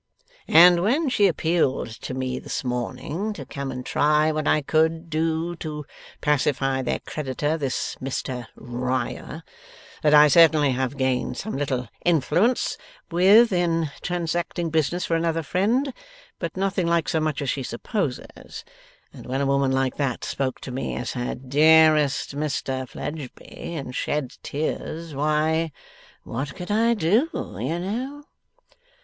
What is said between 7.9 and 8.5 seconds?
Mr